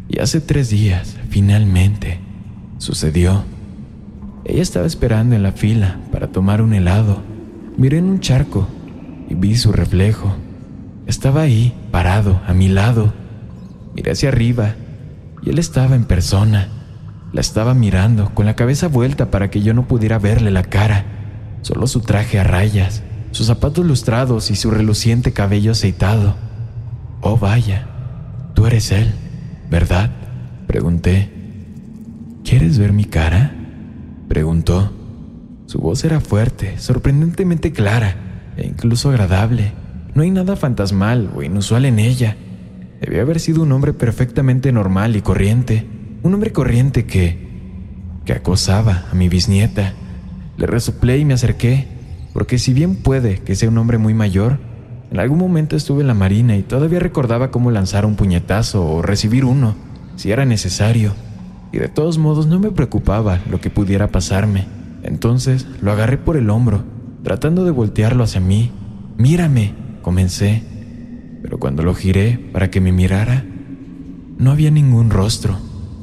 Y 0.08 0.20
hace 0.20 0.40
tres 0.40 0.68
días, 0.68 1.16
finalmente, 1.30 2.20
sucedió. 2.78 3.55
Ella 4.46 4.62
estaba 4.62 4.86
esperando 4.86 5.36
en 5.36 5.42
la 5.42 5.52
fila 5.52 5.98
para 6.12 6.28
tomar 6.28 6.62
un 6.62 6.72
helado. 6.72 7.22
Miré 7.76 7.98
en 7.98 8.06
un 8.06 8.20
charco 8.20 8.66
y 9.28 9.34
vi 9.34 9.56
su 9.56 9.72
reflejo. 9.72 10.34
Estaba 11.06 11.42
ahí, 11.42 11.74
parado, 11.90 12.40
a 12.46 12.54
mi 12.54 12.68
lado. 12.68 13.12
Miré 13.94 14.12
hacia 14.12 14.30
arriba 14.30 14.74
y 15.42 15.50
él 15.50 15.58
estaba 15.58 15.96
en 15.96 16.04
persona. 16.04 16.68
La 17.32 17.40
estaba 17.40 17.74
mirando 17.74 18.34
con 18.34 18.46
la 18.46 18.56
cabeza 18.56 18.88
vuelta 18.88 19.30
para 19.30 19.50
que 19.50 19.60
yo 19.60 19.74
no 19.74 19.86
pudiera 19.86 20.18
verle 20.18 20.50
la 20.50 20.62
cara, 20.62 21.04
solo 21.62 21.86
su 21.86 22.00
traje 22.00 22.38
a 22.38 22.44
rayas 22.44 23.02
sus 23.32 23.48
zapatos 23.48 23.84
lustrados 23.84 24.50
y 24.50 24.56
su 24.56 24.70
reluciente 24.70 25.34
cabello 25.34 25.72
aceitado. 25.72 26.36
Oh, 27.20 27.36
vaya, 27.36 27.86
tú 28.54 28.66
eres 28.66 28.90
él. 28.92 29.12
¿verdad? 29.70 30.10
Pregunté. 30.66 31.30
¿Quieres 32.44 32.78
ver 32.78 32.92
mi 32.92 33.04
cara? 33.04 33.52
Preguntó. 34.28 34.92
Su 35.66 35.78
voz 35.78 36.04
era 36.04 36.20
fuerte, 36.20 36.78
sorprendentemente 36.78 37.72
clara 37.72 38.52
e 38.56 38.66
incluso 38.66 39.10
agradable. 39.10 39.72
No 40.14 40.22
hay 40.22 40.30
nada 40.30 40.56
fantasmal 40.56 41.30
o 41.34 41.42
inusual 41.42 41.84
en 41.84 41.98
ella. 41.98 42.36
Debía 43.00 43.22
haber 43.22 43.40
sido 43.40 43.62
un 43.62 43.72
hombre 43.72 43.92
perfectamente 43.92 44.72
normal 44.72 45.16
y 45.16 45.22
corriente. 45.22 45.86
Un 46.22 46.34
hombre 46.34 46.52
corriente 46.52 47.04
que... 47.04 47.38
que 48.24 48.32
acosaba 48.32 49.04
a 49.10 49.14
mi 49.14 49.28
bisnieta. 49.28 49.92
Le 50.56 50.66
resoplé 50.66 51.18
y 51.18 51.24
me 51.24 51.34
acerqué, 51.34 51.86
porque 52.32 52.58
si 52.58 52.72
bien 52.72 52.96
puede 52.96 53.38
que 53.38 53.54
sea 53.54 53.68
un 53.68 53.78
hombre 53.78 53.98
muy 53.98 54.14
mayor, 54.14 54.58
en 55.10 55.20
algún 55.20 55.38
momento 55.38 55.76
estuve 55.76 56.00
en 56.00 56.08
la 56.08 56.14
marina 56.14 56.56
y 56.56 56.62
todavía 56.62 56.98
recordaba 56.98 57.50
cómo 57.50 57.70
lanzar 57.70 58.06
un 58.06 58.16
puñetazo 58.16 58.84
o 58.84 59.02
recibir 59.02 59.44
uno, 59.44 59.76
si 60.16 60.32
era 60.32 60.44
necesario. 60.44 61.14
Y 61.72 61.78
de 61.78 61.88
todos 61.88 62.18
modos 62.18 62.46
no 62.46 62.58
me 62.58 62.70
preocupaba 62.70 63.40
lo 63.50 63.60
que 63.60 63.70
pudiera 63.70 64.08
pasarme. 64.08 64.66
Entonces 65.02 65.66
lo 65.80 65.92
agarré 65.92 66.18
por 66.18 66.36
el 66.36 66.50
hombro, 66.50 66.84
tratando 67.22 67.64
de 67.64 67.70
voltearlo 67.70 68.24
hacia 68.24 68.40
mí. 68.40 68.72
Mírame, 69.16 69.74
comencé. 70.02 70.62
Pero 71.42 71.58
cuando 71.58 71.82
lo 71.82 71.94
giré 71.94 72.38
para 72.52 72.70
que 72.70 72.80
me 72.80 72.92
mirara, 72.92 73.44
no 74.38 74.50
había 74.50 74.70
ningún 74.70 75.10
rostro, 75.10 75.56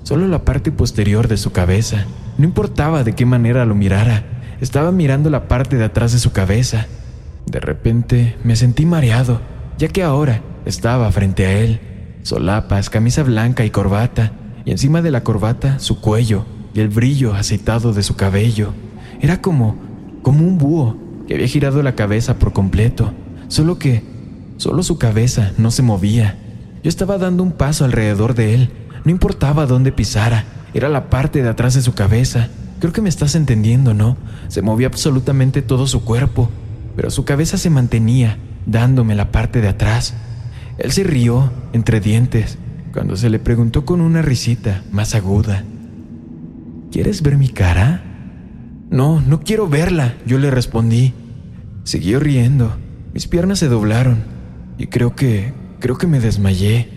solo 0.04 0.28
la 0.28 0.46
parte 0.46 0.72
posterior 0.72 1.28
de 1.28 1.38
su 1.38 1.52
cabeza. 1.52 2.06
No 2.38 2.46
importaba 2.46 3.04
de 3.04 3.14
qué 3.14 3.26
manera 3.26 3.66
lo 3.66 3.76
mirara, 3.76 4.24
estaba 4.62 4.92
mirando 4.92 5.30
la 5.30 5.48
parte 5.48 5.76
de 5.76 5.84
atrás 5.84 6.14
de 6.14 6.20
su 6.20 6.32
cabeza. 6.32 6.88
De 7.46 7.60
repente 7.60 8.36
me 8.44 8.56
sentí 8.56 8.86
mareado, 8.86 9.42
ya 9.78 9.88
que 9.88 10.04
ahora 10.04 10.42
estaba 10.66 11.12
frente 11.12 11.46
a 11.46 11.60
él, 11.60 11.80
solapas, 12.24 12.90
camisa 12.90 13.24
blanca 13.24 13.66
y 13.66 13.70
corbata, 13.70 14.32
y 14.66 14.72
encima 14.72 15.02
de 15.02 15.12
la 15.12 15.24
corbata 15.24 15.80
su 15.80 16.00
cuello 16.00 16.46
y 16.74 16.80
el 16.80 16.90
brillo 16.90 17.34
aceitado 17.34 17.94
de 17.94 18.04
su 18.04 18.16
cabello. 18.16 18.74
Era 19.22 19.42
como, 19.42 19.76
como 20.22 20.46
un 20.46 20.58
búho 20.58 20.98
que 21.28 21.36
había 21.36 21.48
girado 21.48 21.82
la 21.84 21.96
cabeza 21.96 22.40
por 22.40 22.54
completo, 22.54 23.14
solo 23.48 23.78
que, 23.78 24.04
solo 24.58 24.84
su 24.84 24.98
cabeza 24.98 25.52
no 25.58 25.72
se 25.72 25.84
movía. 25.84 26.38
Yo 26.84 26.90
estaba 26.90 27.18
dando 27.18 27.44
un 27.44 27.52
paso 27.52 27.86
alrededor 27.86 28.34
de 28.36 28.56
él, 28.56 28.70
no 29.06 29.12
importaba 29.12 29.66
dónde 29.66 29.92
pisara, 29.92 30.46
era 30.74 30.90
la 30.90 31.10
parte 31.10 31.44
de 31.44 31.50
atrás 31.50 31.76
de 31.76 31.82
su 31.82 31.94
cabeza. 31.94 32.50
Creo 32.80 32.92
que 32.92 33.02
me 33.02 33.10
estás 33.10 33.36
entendiendo, 33.36 33.94
¿no? 33.94 34.18
Se 34.48 34.62
movía 34.62 34.88
absolutamente 34.88 35.62
todo 35.62 35.88
su 35.88 36.04
cuerpo, 36.04 36.50
pero 36.96 37.12
su 37.12 37.24
cabeza 37.24 37.58
se 37.58 37.70
mantenía, 37.70 38.38
dándome 38.66 39.16
la 39.16 39.32
parte 39.32 39.62
de 39.62 39.70
atrás. 39.70 40.14
Él 40.78 40.92
se 40.92 41.04
rió 41.04 41.52
entre 41.72 42.00
dientes 42.00 42.58
cuando 42.94 43.16
se 43.18 43.30
le 43.30 43.40
preguntó 43.40 43.86
con 43.86 44.02
una 44.02 44.22
risita 44.22 44.84
más 44.92 45.16
aguda. 45.16 45.64
¿Quieres 46.92 47.24
ver 47.24 47.38
mi 47.38 47.50
cara? 47.50 48.04
No, 48.92 49.20
no 49.20 49.40
quiero 49.42 49.68
verla, 49.68 50.14
yo 50.28 50.38
le 50.38 50.52
respondí. 50.52 51.14
Siguió 51.84 52.20
riendo, 52.20 52.78
mis 53.14 53.28
piernas 53.28 53.58
se 53.58 53.68
doblaron 53.68 54.20
y 54.78 54.88
creo 54.88 55.16
que, 55.16 55.54
creo 55.80 55.98
que 55.98 56.06
me 56.06 56.20
desmayé. 56.20 56.88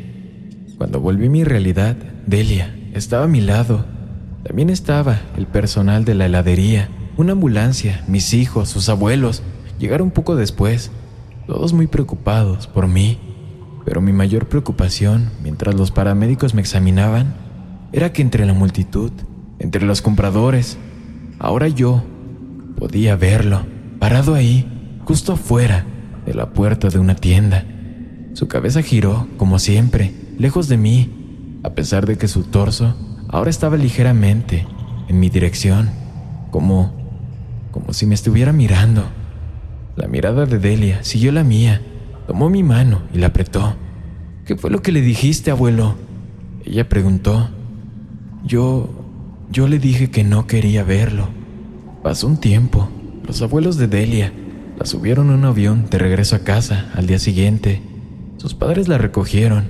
Cuando 0.77 1.01
volví 1.01 1.27
a 1.27 1.31
mi 1.31 1.45
realidad, 1.45 1.97
Delia 2.27 2.77
estaba 2.93 3.25
a 3.25 3.29
mi 3.29 3.41
lado. 3.41 3.87
También 4.45 4.69
estaba 4.69 5.21
el 5.39 5.47
personal 5.47 6.05
de 6.05 6.15
la 6.15 6.27
heladería, 6.27 6.91
una 7.17 7.33
ambulancia, 7.33 8.05
mis 8.07 8.35
hijos, 8.35 8.69
sus 8.69 8.91
abuelos. 8.91 9.43
Llegaron 9.79 10.11
poco 10.11 10.37
después, 10.37 10.91
todos 11.47 11.73
muy 11.73 11.87
preocupados 11.87 12.67
por 12.67 12.87
mí. 12.87 13.19
Pero 13.87 14.03
mi 14.03 14.13
mayor 14.13 14.47
preocupación, 14.49 15.31
mientras 15.43 15.75
los 15.75 15.91
paramédicos 15.91 16.53
me 16.53 16.61
examinaban, 16.61 17.35
era 17.93 18.13
que 18.13 18.21
entre 18.21 18.45
la 18.45 18.53
multitud, 18.53 19.11
entre 19.59 19.87
los 19.87 20.03
compradores, 20.03 20.77
ahora 21.39 21.69
yo 21.69 22.05
podía 22.79 23.17
verlo, 23.17 23.65
parado 23.99 24.35
ahí, 24.35 25.01
justo 25.07 25.33
afuera 25.33 25.87
de 26.27 26.35
la 26.35 26.51
puerta 26.51 26.91
de 26.91 26.99
una 26.99 27.15
tienda. 27.15 27.65
Su 28.35 28.47
cabeza 28.47 28.83
giró, 28.83 29.27
como 29.39 29.59
siempre, 29.59 30.13
lejos 30.39 30.69
de 30.69 30.77
mí, 30.77 31.61
a 31.63 31.71
pesar 31.71 32.05
de 32.05 32.19
que 32.19 32.29
su 32.29 32.43
torso 32.43 32.95
ahora 33.31 33.49
estaba 33.49 33.79
ligeramente 33.79 34.67
en 35.09 35.19
mi 35.19 35.31
dirección, 35.31 35.89
como 36.51 37.07
como 37.77 37.93
si 37.93 38.07
me 38.07 38.15
estuviera 38.15 38.55
mirando. 38.55 39.05
La 39.97 40.09
mirada 40.09 40.47
de 40.47 40.59
Delia 40.59 41.05
siguió 41.05 41.31
la 41.31 41.45
mía, 41.45 41.83
tomó 42.27 42.49
mi 42.49 42.63
mano 42.63 43.03
y 43.13 43.19
la 43.19 43.27
apretó. 43.27 43.77
¿Qué 44.47 44.55
fue 44.55 44.71
lo 44.71 44.81
que 44.81 44.93
le 44.93 45.01
dijiste, 45.01 45.51
abuelo? 45.51 45.97
Ella 46.65 46.89
preguntó. 46.89 47.51
Yo... 48.45 48.89
yo 49.51 49.67
le 49.67 49.81
dije 49.81 50.09
que 50.09 50.23
no 50.23 50.47
quería 50.47 50.85
verlo. 50.85 51.29
Pasó 52.05 52.29
un 52.29 52.39
tiempo. 52.39 52.89
Los 53.27 53.43
abuelos 53.43 53.77
de 53.77 53.89
Delia 53.89 54.33
la 54.79 54.87
subieron 54.87 55.31
a 55.31 55.35
un 55.35 55.45
avión 55.45 55.91
de 55.91 55.99
regreso 55.99 56.37
a 56.37 56.45
casa 56.45 56.93
al 56.95 57.09
día 57.09 57.19
siguiente. 57.19 57.83
Sus 58.37 58.55
padres 58.55 58.87
la 58.87 58.99
recogieron. 58.99 59.65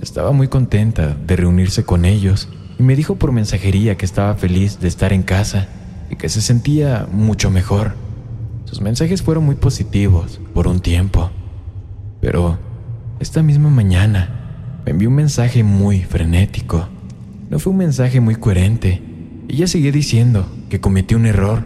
Estaba 0.00 0.32
muy 0.32 0.48
contenta 0.48 1.14
de 1.14 1.36
reunirse 1.36 1.84
con 1.84 2.06
ellos 2.06 2.48
y 2.78 2.82
me 2.82 2.96
dijo 2.96 3.16
por 3.16 3.32
mensajería 3.32 3.98
que 3.98 4.06
estaba 4.06 4.34
feliz 4.34 4.80
de 4.80 4.88
estar 4.88 5.12
en 5.12 5.24
casa 5.24 5.68
y 6.10 6.16
que 6.16 6.30
se 6.30 6.40
sentía 6.40 7.06
mucho 7.12 7.50
mejor. 7.50 7.96
Sus 8.64 8.80
mensajes 8.80 9.20
fueron 9.20 9.44
muy 9.44 9.56
positivos 9.56 10.40
por 10.54 10.68
un 10.68 10.80
tiempo. 10.80 11.30
Pero 12.22 12.58
esta 13.22 13.44
misma 13.44 13.70
mañana 13.70 14.80
me 14.84 14.90
envió 14.90 15.08
un 15.08 15.14
mensaje 15.14 15.62
muy 15.62 16.02
frenético. 16.02 16.88
No 17.50 17.60
fue 17.60 17.70
un 17.70 17.78
mensaje 17.78 18.20
muy 18.20 18.34
coherente. 18.34 19.00
Ella 19.48 19.68
seguía 19.68 19.92
diciendo 19.92 20.44
que 20.68 20.80
cometí 20.80 21.14
un 21.14 21.26
error. 21.26 21.64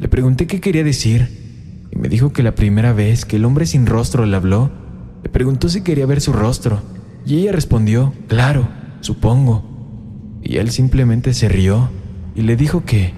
Le 0.00 0.08
pregunté 0.08 0.48
qué 0.48 0.60
quería 0.60 0.82
decir 0.82 1.86
y 1.92 1.96
me 1.96 2.08
dijo 2.08 2.32
que 2.32 2.42
la 2.42 2.56
primera 2.56 2.92
vez 2.92 3.24
que 3.24 3.36
el 3.36 3.44
hombre 3.44 3.66
sin 3.66 3.86
rostro 3.86 4.26
le 4.26 4.36
habló, 4.36 4.72
le 5.22 5.30
preguntó 5.30 5.68
si 5.68 5.82
quería 5.82 6.06
ver 6.06 6.20
su 6.20 6.32
rostro 6.32 6.82
y 7.24 7.36
ella 7.36 7.52
respondió, 7.52 8.12
claro, 8.26 8.68
supongo. 9.00 10.40
Y 10.42 10.56
él 10.56 10.72
simplemente 10.72 11.34
se 11.34 11.48
rió 11.48 11.88
y 12.34 12.42
le 12.42 12.56
dijo 12.56 12.84
que 12.84 13.14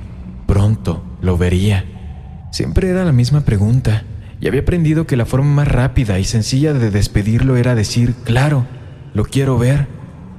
pronto 0.47 1.03
lo 1.23 1.39
vería. 1.39 1.87
Siempre 2.53 2.91
era 2.91 3.07
la 3.07 3.13
misma 3.13 3.47
pregunta 3.47 4.05
y 4.41 4.47
había 4.47 4.61
aprendido 4.61 5.07
que 5.07 5.17
la 5.17 5.27
forma 5.27 5.53
más 5.53 5.69
rápida 5.69 6.19
y 6.19 6.25
sencilla 6.25 6.73
de 6.73 6.91
despedirlo 6.91 7.57
era 7.57 7.75
decir, 7.75 8.15
claro, 8.25 8.67
lo 9.15 9.25
quiero 9.25 9.59
ver. 9.59 9.89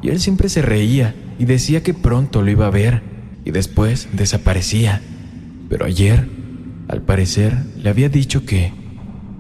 Y 0.02 0.10
él 0.10 0.20
siempre 0.20 0.48
se 0.48 0.62
reía 0.62 1.16
y 1.38 1.46
decía 1.46 1.84
que 1.84 1.94
pronto 1.94 2.42
lo 2.42 2.50
iba 2.50 2.68
a 2.68 2.72
ver 2.72 3.02
y 3.44 3.52
después 3.52 4.08
desaparecía. 4.14 5.02
Pero 5.70 5.86
ayer, 5.86 6.28
al 6.88 7.02
parecer, 7.02 7.58
le 7.78 7.90
había 7.90 8.10
dicho 8.10 8.46
que 8.46 8.72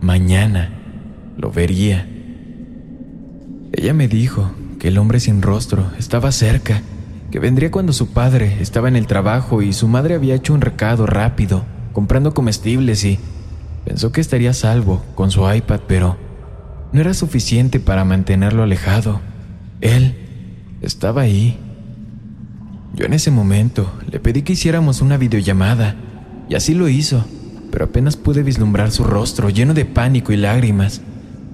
mañana 0.01 0.71
lo 1.37 1.51
vería. 1.51 2.07
Ella 3.71 3.93
me 3.93 4.07
dijo 4.09 4.51
que 4.77 4.89
el 4.89 4.97
hombre 4.97 5.21
sin 5.21 5.41
rostro 5.41 5.91
estaba 5.97 6.31
cerca, 6.33 6.81
que 7.31 7.39
vendría 7.39 7.71
cuando 7.71 7.93
su 7.93 8.11
padre 8.11 8.57
estaba 8.59 8.89
en 8.89 8.97
el 8.97 9.07
trabajo 9.07 9.61
y 9.61 9.71
su 9.71 9.87
madre 9.87 10.15
había 10.15 10.35
hecho 10.35 10.53
un 10.53 10.61
recado 10.61 11.05
rápido, 11.05 11.63
comprando 11.93 12.33
comestibles 12.33 13.05
y 13.05 13.19
Pensó 13.89 14.11
que 14.11 14.21
estaría 14.21 14.53
salvo 14.53 15.03
con 15.15 15.31
su 15.31 15.51
iPad, 15.51 15.79
pero 15.87 16.15
no 16.93 17.01
era 17.01 17.15
suficiente 17.15 17.79
para 17.79 18.05
mantenerlo 18.05 18.61
alejado. 18.61 19.19
Él 19.81 20.15
estaba 20.79 21.21
ahí. 21.21 21.57
Yo 22.93 23.07
en 23.07 23.13
ese 23.13 23.31
momento 23.31 23.91
le 24.11 24.19
pedí 24.19 24.43
que 24.43 24.53
hiciéramos 24.53 25.01
una 25.01 25.17
videollamada, 25.17 25.95
y 26.47 26.53
así 26.53 26.75
lo 26.75 26.87
hizo, 26.87 27.25
pero 27.71 27.85
apenas 27.85 28.15
pude 28.15 28.43
vislumbrar 28.43 28.91
su 28.91 29.03
rostro 29.03 29.49
lleno 29.49 29.73
de 29.73 29.85
pánico 29.85 30.31
y 30.33 30.37
lágrimas 30.37 31.01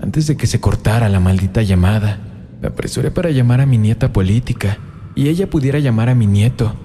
antes 0.04 0.28
de 0.28 0.36
que 0.36 0.46
se 0.46 0.60
cortara 0.60 1.08
la 1.08 1.22
maldita 1.22 1.62
llamada. 1.62 2.20
Me 2.62 2.68
apresuré 2.68 3.12
para 3.12 3.32
llamar 3.32 3.62
a 3.62 3.66
mi 3.66 3.78
nieta 3.78 4.12
política, 4.12 4.78
y 5.16 5.30
ella 5.30 5.50
pudiera 5.50 5.80
llamar 5.80 6.10
a 6.10 6.16
mi 6.16 6.28
nieto. 6.28 6.76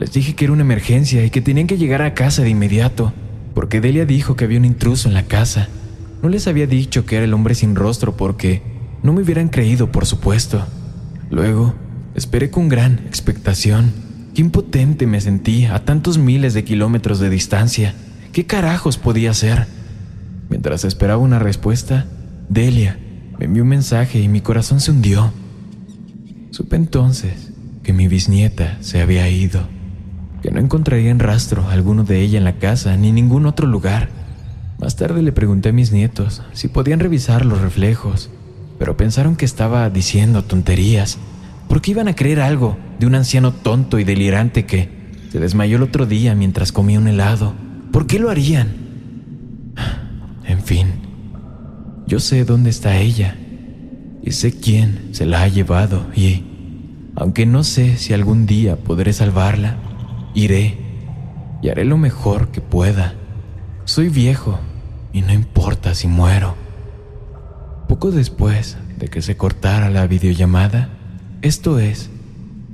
Les 0.00 0.10
dije 0.10 0.34
que 0.34 0.46
era 0.46 0.52
una 0.52 0.62
emergencia 0.62 1.24
y 1.24 1.30
que 1.30 1.42
tenían 1.42 1.68
que 1.68 1.78
llegar 1.78 2.02
a 2.02 2.14
casa 2.14 2.42
de 2.42 2.50
inmediato 2.50 3.12
porque 3.56 3.80
Delia 3.80 4.04
dijo 4.04 4.36
que 4.36 4.44
había 4.44 4.58
un 4.58 4.66
intruso 4.66 5.08
en 5.08 5.14
la 5.14 5.22
casa. 5.22 5.68
No 6.22 6.28
les 6.28 6.46
había 6.46 6.66
dicho 6.66 7.06
que 7.06 7.16
era 7.16 7.24
el 7.24 7.32
hombre 7.32 7.54
sin 7.54 7.74
rostro 7.74 8.14
porque 8.14 8.60
no 9.02 9.14
me 9.14 9.22
hubieran 9.22 9.48
creído, 9.48 9.90
por 9.90 10.04
supuesto. 10.04 10.66
Luego, 11.30 11.74
esperé 12.14 12.50
con 12.50 12.68
gran 12.68 12.98
expectación. 13.06 13.94
Qué 14.34 14.42
impotente 14.42 15.06
me 15.06 15.22
sentí 15.22 15.64
a 15.64 15.86
tantos 15.86 16.18
miles 16.18 16.52
de 16.52 16.64
kilómetros 16.64 17.18
de 17.18 17.30
distancia. 17.30 17.94
¿Qué 18.34 18.44
carajos 18.44 18.98
podía 18.98 19.30
hacer? 19.30 19.66
Mientras 20.50 20.84
esperaba 20.84 21.22
una 21.22 21.38
respuesta, 21.38 22.04
Delia 22.50 22.98
me 23.38 23.46
envió 23.46 23.62
un 23.62 23.70
mensaje 23.70 24.20
y 24.20 24.28
mi 24.28 24.42
corazón 24.42 24.80
se 24.80 24.90
hundió. 24.90 25.32
Supe 26.50 26.76
entonces 26.76 27.54
que 27.82 27.94
mi 27.94 28.06
bisnieta 28.06 28.76
se 28.82 29.00
había 29.00 29.30
ido 29.30 29.66
que 30.42 30.50
no 30.50 30.60
encontrarían 30.60 31.18
rastro 31.18 31.68
alguno 31.68 32.04
de 32.04 32.20
ella 32.20 32.38
en 32.38 32.44
la 32.44 32.58
casa 32.58 32.96
ni 32.96 33.12
ningún 33.12 33.46
otro 33.46 33.66
lugar. 33.66 34.08
Más 34.78 34.96
tarde 34.96 35.22
le 35.22 35.32
pregunté 35.32 35.70
a 35.70 35.72
mis 35.72 35.92
nietos 35.92 36.42
si 36.52 36.68
podían 36.68 37.00
revisar 37.00 37.46
los 37.46 37.60
reflejos, 37.60 38.30
pero 38.78 38.96
pensaron 38.96 39.36
que 39.36 39.44
estaba 39.44 39.88
diciendo 39.90 40.44
tonterías. 40.44 41.18
¿Por 41.68 41.80
qué 41.80 41.92
iban 41.92 42.08
a 42.08 42.14
creer 42.14 42.40
algo 42.40 42.76
de 43.00 43.06
un 43.06 43.14
anciano 43.14 43.52
tonto 43.52 43.98
y 43.98 44.04
delirante 44.04 44.66
que 44.66 44.90
se 45.32 45.40
desmayó 45.40 45.76
el 45.76 45.82
otro 45.82 46.06
día 46.06 46.34
mientras 46.34 46.72
comía 46.72 46.98
un 46.98 47.08
helado? 47.08 47.54
¿Por 47.90 48.06
qué 48.06 48.18
lo 48.18 48.30
harían? 48.30 48.76
En 50.44 50.62
fin, 50.62 50.86
yo 52.06 52.20
sé 52.20 52.44
dónde 52.44 52.70
está 52.70 52.98
ella 52.98 53.36
y 54.22 54.32
sé 54.32 54.52
quién 54.52 55.08
se 55.12 55.26
la 55.26 55.42
ha 55.42 55.48
llevado 55.48 56.06
y, 56.14 56.44
aunque 57.16 57.46
no 57.46 57.64
sé 57.64 57.96
si 57.96 58.12
algún 58.12 58.46
día 58.46 58.76
podré 58.76 59.12
salvarla, 59.12 59.76
iré 60.36 60.76
y 61.62 61.70
haré 61.70 61.84
lo 61.84 61.96
mejor 61.96 62.48
que 62.48 62.60
pueda. 62.60 63.14
Soy 63.84 64.08
viejo 64.10 64.60
y 65.12 65.22
no 65.22 65.32
importa 65.32 65.94
si 65.94 66.06
muero. 66.06 66.54
Poco 67.88 68.10
después 68.10 68.76
de 68.98 69.08
que 69.08 69.22
se 69.22 69.36
cortara 69.36 69.90
la 69.90 70.06
videollamada, 70.06 70.90
esto 71.42 71.78
es 71.78 72.10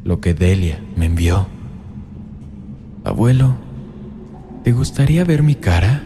lo 0.05 0.20
que 0.20 0.35
Delia 0.35 0.81
me 0.96 1.07
envió. 1.07 1.46
Abuelo, 3.05 3.55
¿te 4.64 4.72
gustaría 4.72 5.25
ver 5.25 5.42
mi 5.42 5.55
cara? 5.55 6.03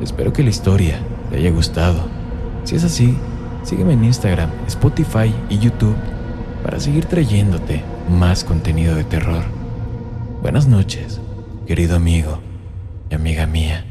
Espero 0.00 0.32
que 0.32 0.42
la 0.42 0.50
historia 0.50 0.98
te 1.28 1.36
haya 1.36 1.50
gustado. 1.50 2.08
Si 2.64 2.76
es 2.76 2.84
así, 2.84 3.14
sígueme 3.62 3.92
en 3.92 4.04
Instagram, 4.04 4.50
Spotify 4.66 5.34
y 5.50 5.58
YouTube 5.58 5.96
para 6.62 6.80
seguir 6.80 7.06
trayéndote 7.06 7.82
más 8.08 8.44
contenido 8.44 8.94
de 8.94 9.04
terror. 9.04 9.44
Buenas 10.42 10.66
noches, 10.66 11.20
querido 11.66 11.96
amigo 11.96 12.40
y 13.10 13.14
amiga 13.14 13.46
mía. 13.46 13.84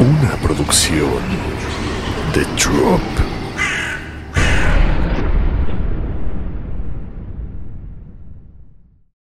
Una 0.00 0.30
producción 0.42 1.22
de 2.34 2.44
Drop. 2.56 3.33